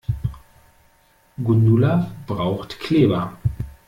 [1.37, 3.37] Gundula braucht Kleber.